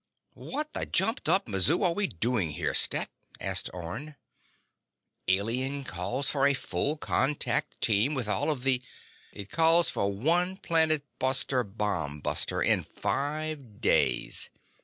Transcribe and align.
"What 0.33 0.73
the 0.73 0.87
jumped 0.87 1.29
up 1.29 1.47
mazoo 1.47 1.83
are 1.83 1.93
we 1.93 2.07
doing 2.07 2.53
here, 2.53 2.73
Stet?" 2.73 3.11
asked 3.39 3.69
Orne. 3.71 4.15
"Alien 5.27 5.83
calls 5.83 6.31
for 6.31 6.47
a 6.47 6.55
full 6.55 6.97
contact 6.97 7.79
team 7.81 8.15
with 8.15 8.27
all 8.27 8.49
of 8.49 8.63
the—" 8.63 8.81
"It 9.31 9.51
calls 9.51 9.91
for 9.91 10.11
one 10.11 10.57
planet 10.57 11.03
buster 11.19 11.63
bomb... 11.63 12.19
buster—in 12.19 12.81
five 12.81 13.79
days. 13.79 14.49